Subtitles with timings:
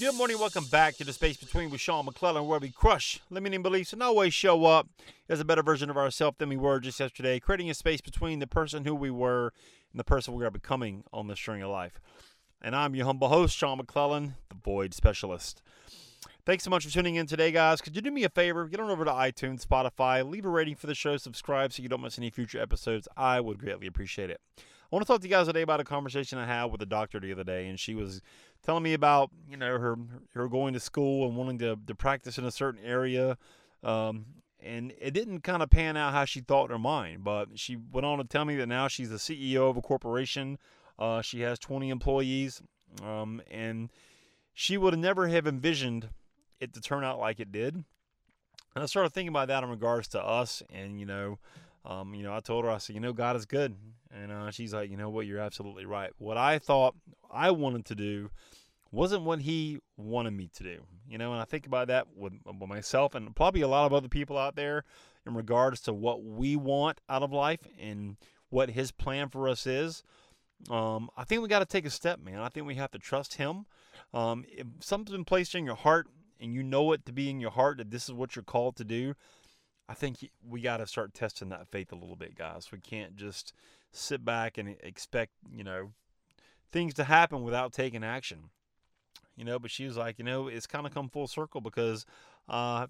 [0.00, 0.38] Good morning.
[0.38, 4.02] Welcome back to the Space Between with Sean McClellan, where we crush limiting beliefs and
[4.02, 4.88] always show up
[5.28, 8.38] as a better version of ourselves than we were just yesterday, creating a space between
[8.38, 9.52] the person who we were
[9.92, 12.00] and the person we are becoming on this journey of life.
[12.62, 15.62] And I'm your humble host, Sean McClellan, the Void Specialist.
[16.46, 17.82] Thanks so much for tuning in today, guys.
[17.82, 18.66] Could you do me a favor?
[18.66, 21.88] Get on over to iTunes, Spotify, leave a rating for the show, subscribe so you
[21.90, 23.06] don't miss any future episodes.
[23.14, 24.40] I would greatly appreciate it.
[24.56, 26.86] I want to talk to you guys today about a conversation I had with a
[26.86, 28.22] doctor the other day, and she was
[28.64, 29.96] telling me about you know her
[30.32, 33.36] her going to school and wanting to, to practice in a certain area.
[33.84, 34.24] Um,
[34.62, 37.76] and it didn't kind of pan out how she thought in her mind, but she
[37.76, 40.58] went on to tell me that now she's the CEO of a corporation.
[40.98, 42.62] Uh, she has 20 employees,
[43.02, 43.90] um, and
[44.54, 46.08] she would never have envisioned
[46.60, 47.74] it to turn out like it did.
[47.74, 51.38] And I started thinking about that in regards to us, and you know,
[51.84, 53.74] um, you know, I told her I said, you know, God is good,
[54.14, 56.10] and uh, she's like, you know what, you're absolutely right.
[56.18, 56.94] What I thought
[57.30, 58.30] I wanted to do
[58.92, 61.32] wasn't what He wanted me to do, you know.
[61.32, 64.38] And I think about that with, with myself and probably a lot of other people
[64.38, 64.84] out there
[65.26, 68.16] in regards to what we want out of life and
[68.50, 70.02] what His plan for us is.
[70.68, 72.40] Um, I think we got to take a step, man.
[72.40, 73.64] I think we have to trust Him.
[74.12, 76.08] Um, if something's been placed in your heart
[76.40, 78.76] and you know it to be in your heart that this is what you're called
[78.76, 79.14] to do,
[79.88, 82.70] I think we got to start testing that faith a little bit, guys.
[82.70, 83.52] We can't just
[83.92, 85.92] sit back and expect, you know,
[86.70, 88.50] things to happen without taking action.
[89.36, 92.04] You know, but she was like, you know, it's kind of come full circle because
[92.48, 92.86] uh,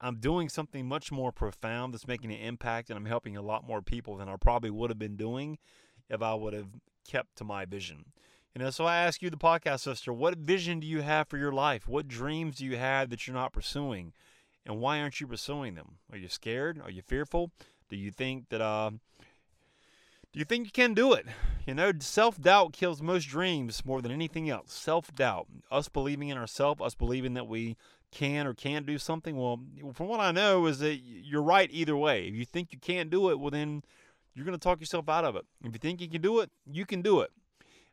[0.00, 3.66] I'm doing something much more profound that's making an impact and I'm helping a lot
[3.66, 5.58] more people than I probably would have been doing
[6.10, 6.68] if I would have
[7.08, 8.06] kept to my vision.
[8.54, 11.36] You know, so I ask you, the podcast sister, what vision do you have for
[11.36, 11.88] your life?
[11.88, 14.12] What dreams do you have that you're not pursuing?
[14.64, 15.96] And why aren't you pursuing them?
[16.12, 16.80] Are you scared?
[16.80, 17.50] Are you fearful?
[17.88, 21.26] Do you think that, uh, do you think you can do it?
[21.66, 24.72] You know, self doubt kills most dreams more than anything else.
[24.72, 25.46] Self doubt.
[25.70, 27.76] Us believing in ourselves, us believing that we
[28.12, 29.36] can or can't do something.
[29.36, 29.60] Well,
[29.94, 32.28] from what I know, is that you're right either way.
[32.28, 33.82] If you think you can't do it, well, then
[34.34, 35.44] you're going to talk yourself out of it.
[35.64, 37.30] If you think you can do it, you can do it.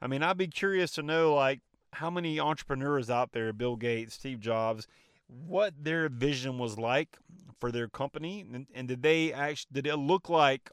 [0.00, 1.60] I mean, I'd be curious to know like
[1.94, 4.86] how many entrepreneurs out there, Bill Gates, Steve Jobs,
[5.26, 7.18] what their vision was like
[7.60, 10.70] for their company, and, and did they actually did it look like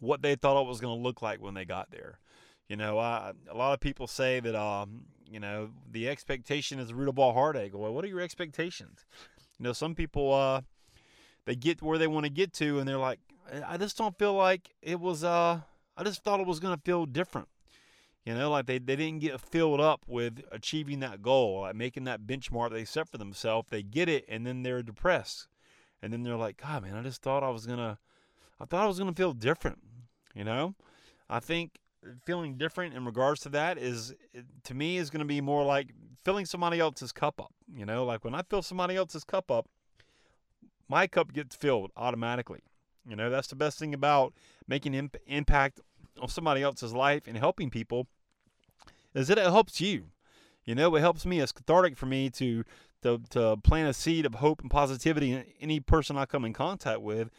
[0.00, 2.18] what they thought it was going to look like when they got there?
[2.68, 6.88] You know, I, a lot of people say that um, you know the expectation is
[6.88, 7.72] the root of all heartache.
[7.74, 9.04] Well, what are your expectations?
[9.58, 10.62] You know, some people uh,
[11.44, 13.20] they get where they want to get to, and they're like,
[13.66, 15.22] I just don't feel like it was.
[15.24, 15.60] Uh,
[15.96, 17.48] I just thought it was going to feel different.
[18.24, 22.04] You know, like they, they didn't get filled up with achieving that goal, like making
[22.04, 23.68] that benchmark they set for themselves.
[23.70, 25.48] They get it and then they're depressed.
[26.00, 27.98] And then they're like, God, man, I just thought I was going to,
[28.60, 29.78] I thought I was going to feel different.
[30.34, 30.74] You know,
[31.28, 31.78] I think
[32.24, 34.14] feeling different in regards to that is,
[34.64, 35.92] to me, is going to be more like
[36.24, 37.52] filling somebody else's cup up.
[37.74, 39.68] You know, like when I fill somebody else's cup up,
[40.88, 42.60] my cup gets filled automatically.
[43.08, 44.32] You know, that's the best thing about
[44.68, 45.80] making imp- impact
[46.20, 48.06] on somebody else's life and helping people
[49.14, 50.06] is that it helps you.
[50.64, 51.40] You know, it helps me.
[51.40, 52.64] It's cathartic for me to
[53.02, 56.52] to to plant a seed of hope and positivity in any person I come in
[56.52, 57.30] contact with,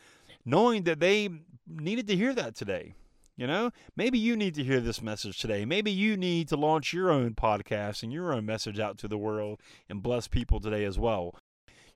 [0.46, 1.30] knowing that they
[1.68, 2.96] needed to hear that today.
[3.36, 5.66] You know, maybe you need to hear this message today.
[5.66, 9.18] Maybe you need to launch your own podcast and your own message out to the
[9.18, 9.60] world
[9.90, 11.36] and bless people today as well.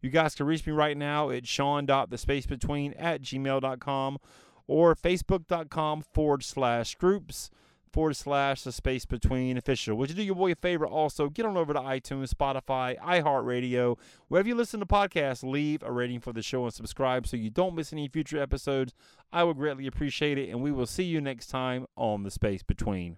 [0.02, 4.18] You guys can reach me right now at sean.thespacebetween at gmail.com
[4.68, 7.50] or facebook.com forward slash groups
[7.92, 9.98] forward slash the space between official.
[9.98, 11.30] Would you do your boy a favor also?
[11.30, 13.98] Get on over to iTunes, Spotify, iHeartRadio,
[14.28, 17.50] wherever you listen to podcasts, leave a rating for the show and subscribe so you
[17.50, 18.94] don't miss any future episodes.
[19.34, 22.62] I would greatly appreciate it, and we will see you next time on the space
[22.62, 23.18] between.